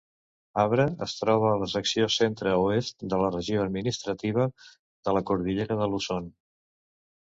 Abra 0.61 0.85
es 1.05 1.11
troba 1.17 1.49
a 1.49 1.59
la 1.63 1.67
secció 1.73 2.07
centre-oest 2.15 3.05
de 3.15 3.19
la 3.25 3.29
Regió 3.35 3.67
Administrativa 3.67 4.49
de 5.11 5.15
la 5.19 5.23
Cordillera 5.31 5.79
de 5.83 5.91
Luzon. 5.93 6.33